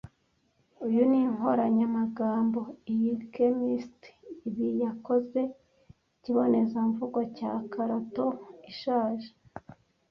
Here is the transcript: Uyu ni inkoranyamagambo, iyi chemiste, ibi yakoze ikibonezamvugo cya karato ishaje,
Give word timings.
Uyu 0.85 1.01
ni 1.09 1.17
inkoranyamagambo, 1.25 2.59
iyi 2.93 3.11
chemiste, 3.33 4.09
ibi 4.47 4.67
yakoze 4.83 5.41
ikibonezamvugo 6.17 7.19
cya 7.37 7.51
karato 7.71 8.25
ishaje, 8.71 9.29